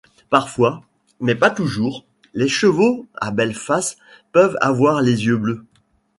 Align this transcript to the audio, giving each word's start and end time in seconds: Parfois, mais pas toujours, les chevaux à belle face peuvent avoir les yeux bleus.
Parfois, 0.31 0.81
mais 1.19 1.35
pas 1.35 1.51
toujours, 1.51 2.05
les 2.33 2.47
chevaux 2.47 3.05
à 3.13 3.29
belle 3.29 3.53
face 3.53 3.97
peuvent 4.31 4.57
avoir 4.59 4.99
les 5.03 5.27
yeux 5.27 5.37
bleus. 5.37 5.63